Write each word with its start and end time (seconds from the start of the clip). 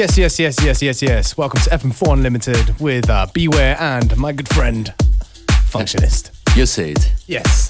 Yes, 0.00 0.16
yes, 0.16 0.38
yes, 0.38 0.64
yes, 0.64 0.82
yes, 0.82 1.02
yes. 1.02 1.36
Welcome 1.36 1.60
to 1.60 1.68
FM4 1.68 2.14
Unlimited 2.14 2.80
with 2.80 3.10
uh, 3.10 3.26
Beware 3.34 3.76
and 3.78 4.16
my 4.16 4.32
good 4.32 4.48
friend, 4.48 4.94
Functionist. 5.68 6.30
You 6.56 6.64
say 6.64 6.92
it. 6.92 7.12
Yes. 7.26 7.69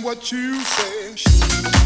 What 0.00 0.32
you 0.32 0.54
say. 0.60 1.81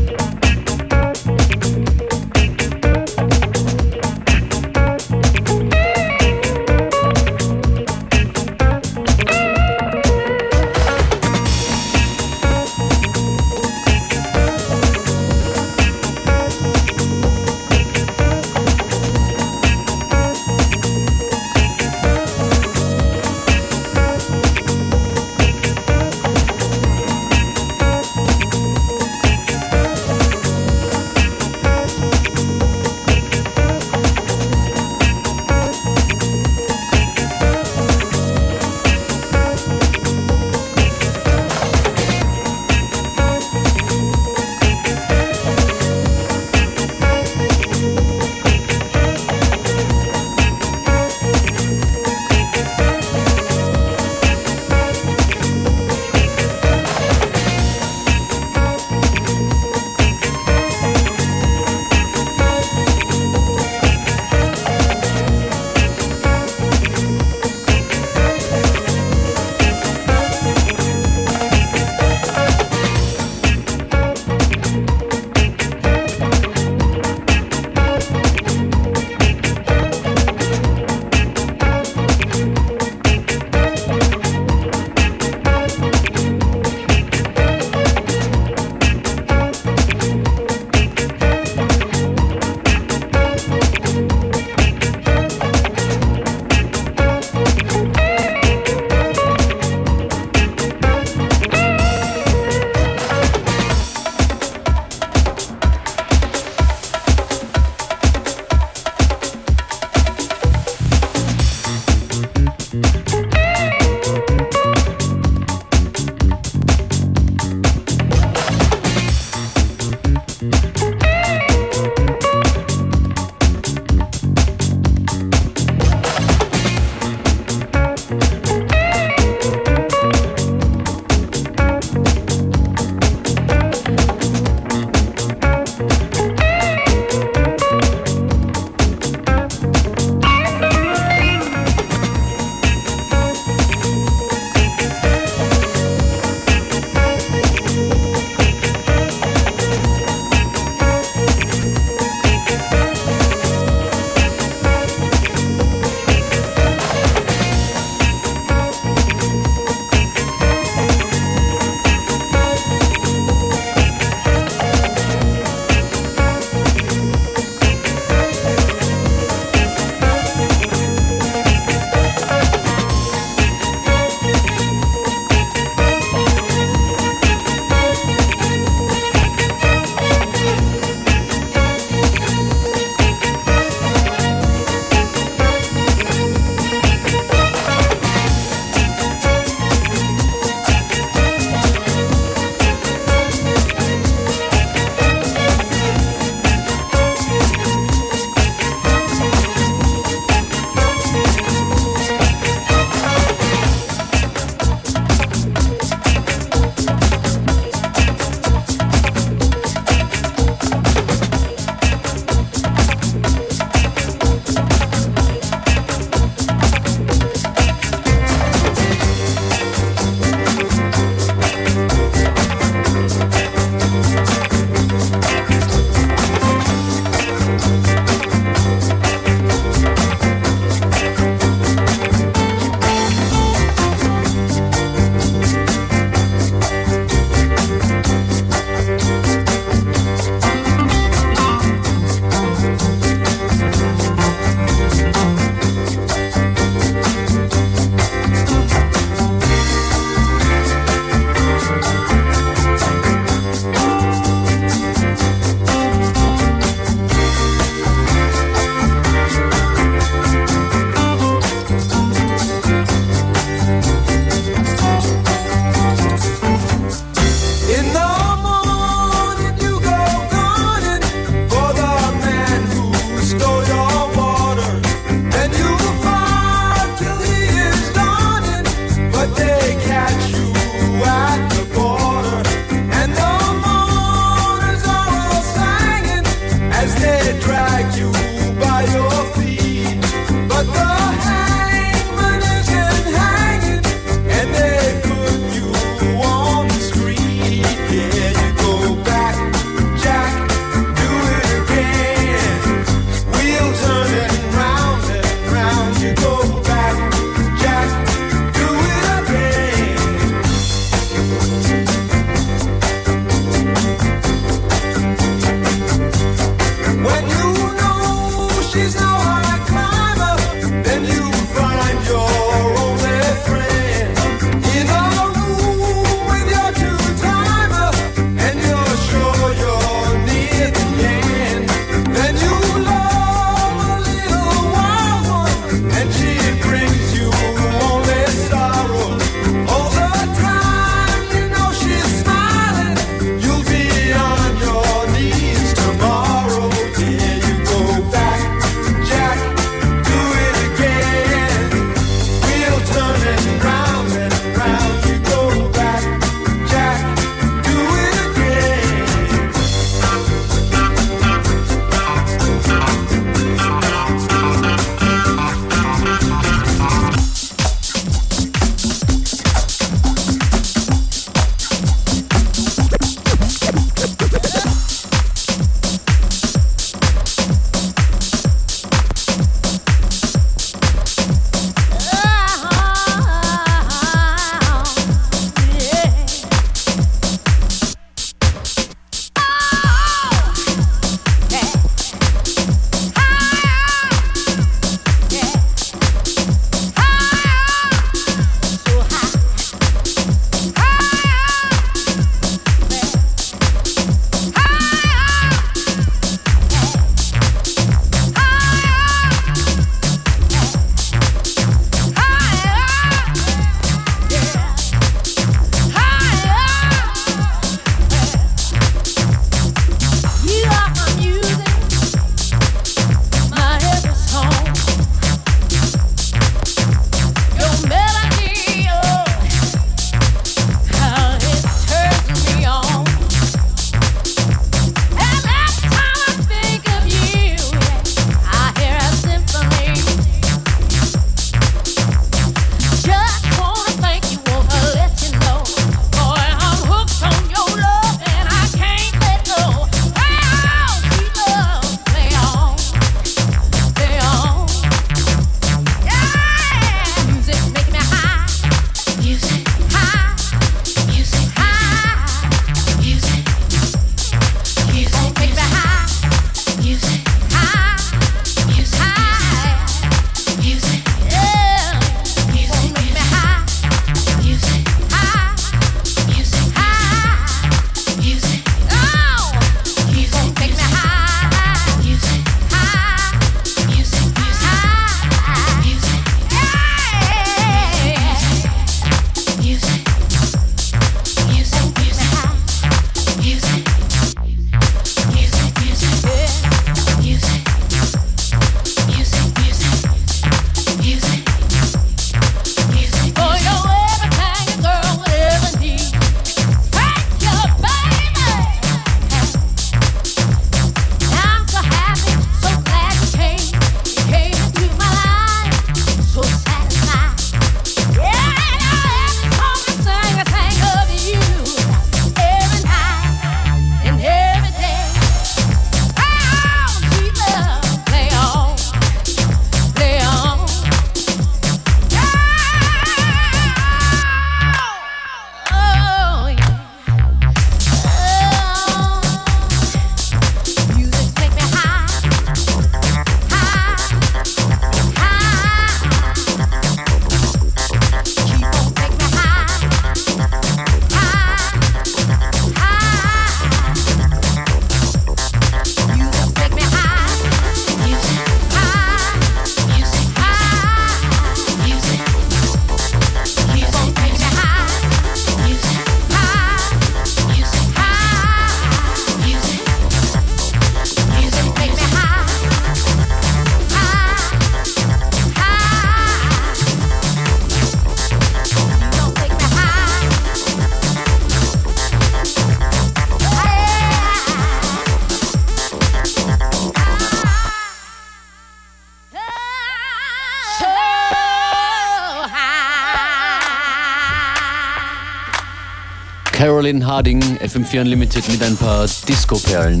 Harding, 596.96 597.42
FM4 597.58 598.00
Unlimited 598.00 598.48
mit 598.48 598.62
ein 598.62 598.76
paar 598.76 599.06
Disco-Perlen. 599.28 600.00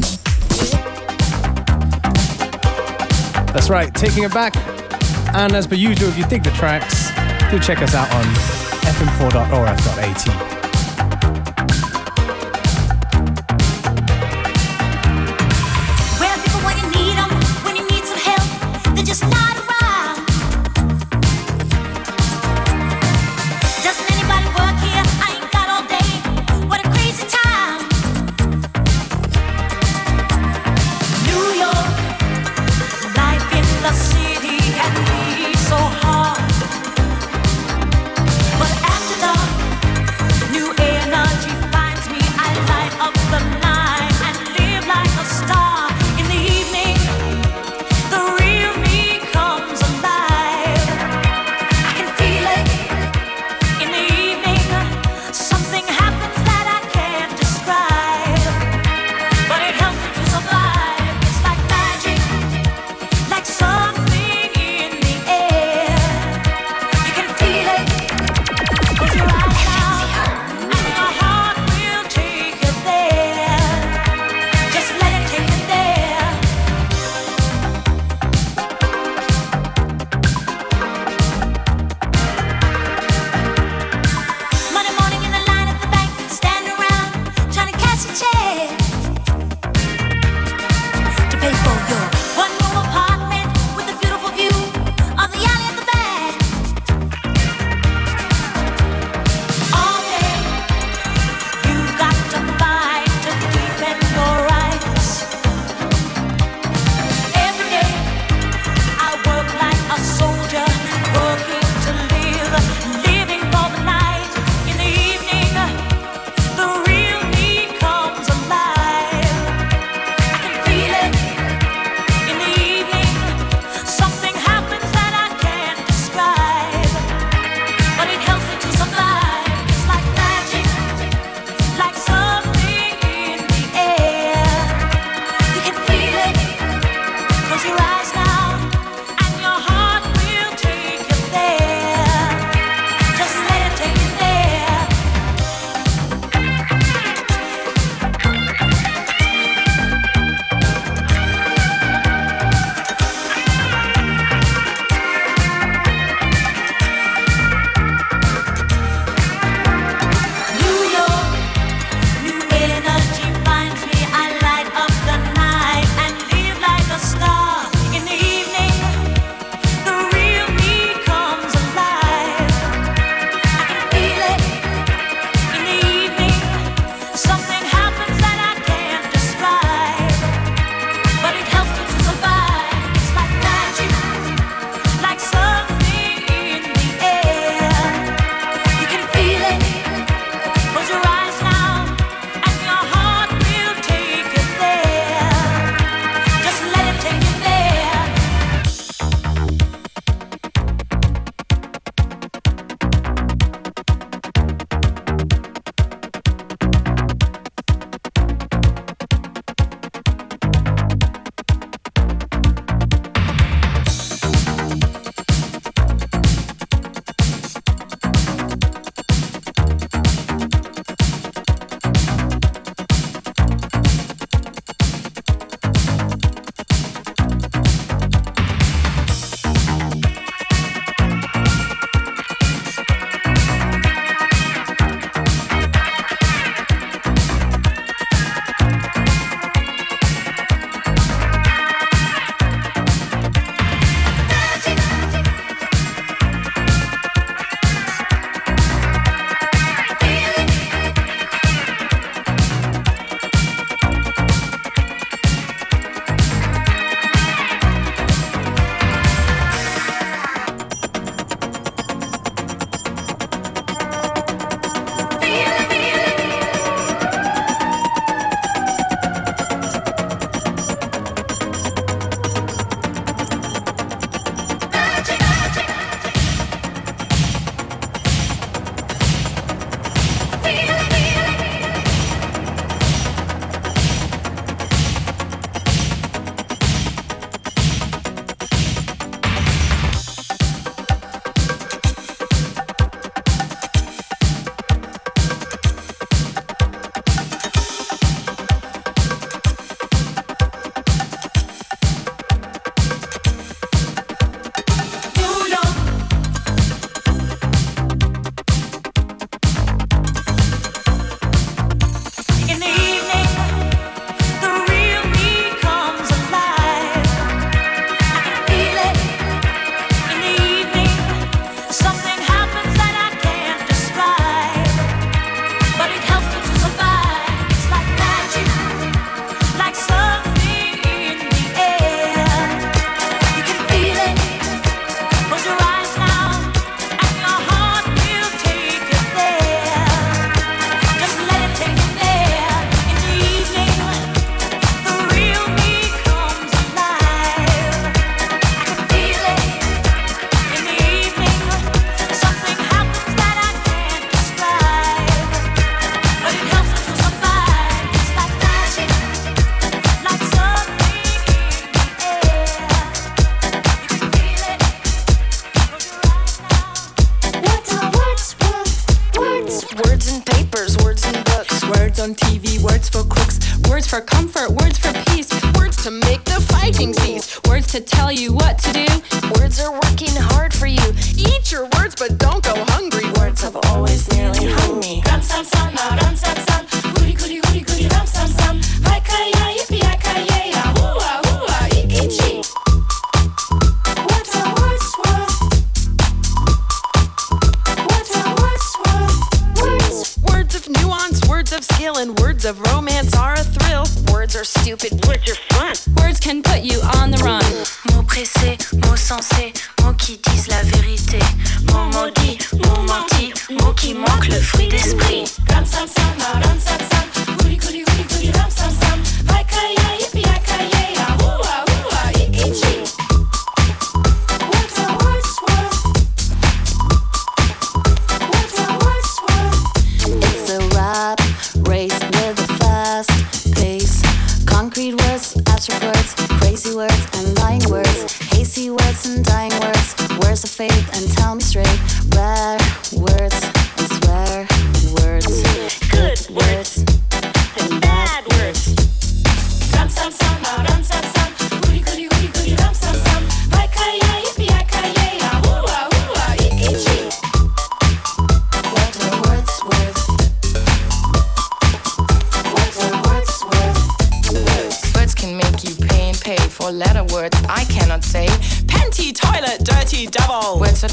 That's 3.52 3.68
right, 3.68 3.92
taking 3.94 4.24
it 4.24 4.32
back. 4.32 4.56
And 5.34 5.54
as 5.54 5.66
per 5.66 5.74
usual, 5.74 6.08
if 6.08 6.16
you 6.16 6.24
dig 6.24 6.42
the 6.42 6.50
tracks, 6.52 7.10
do 7.50 7.58
check 7.58 7.82
us 7.82 7.94
out 7.94 8.10
on 8.14 8.24
fm4.orf.at. 8.84 10.57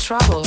trouble, 0.06 0.45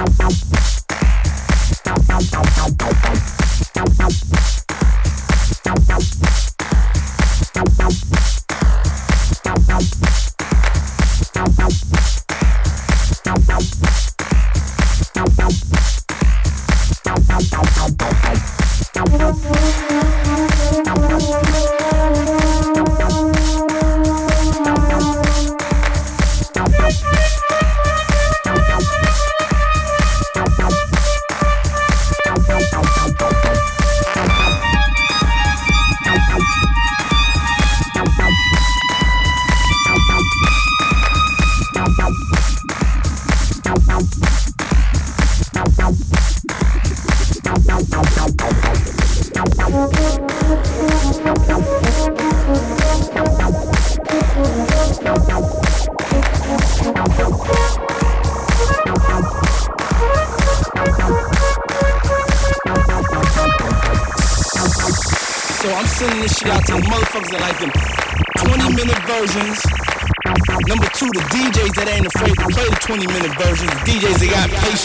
Bye. 0.00 0.49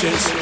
ashes. 0.04 0.35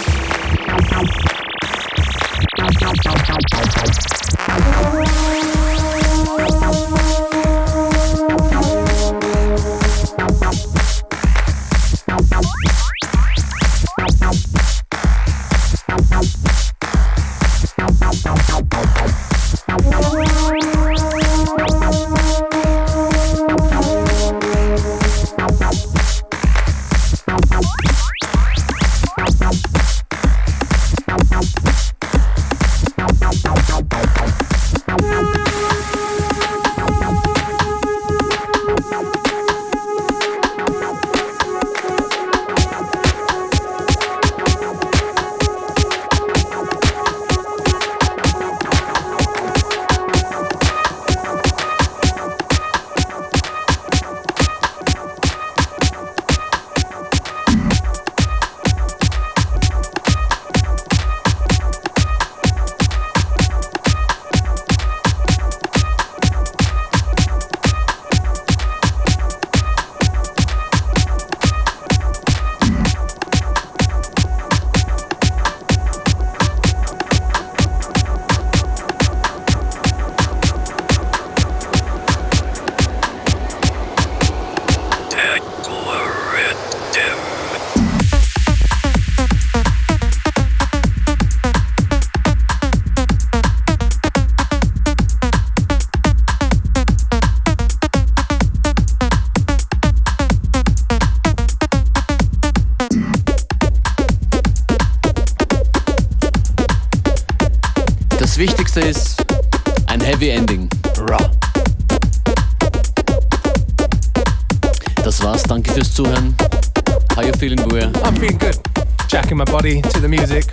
body 119.53 119.81
to 119.83 119.99
the 119.99 120.07
music. 120.07 120.45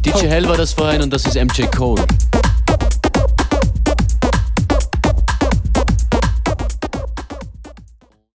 DJ 0.00 0.28
Hell 0.28 0.48
war 0.48 0.56
das 0.56 0.72
vorhin 0.72 1.02
und 1.02 1.12
das 1.12 1.26
ist 1.26 1.34
MJ 1.34 1.66
Cole. 1.66 2.02